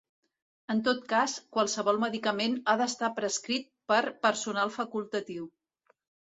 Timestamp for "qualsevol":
1.57-2.01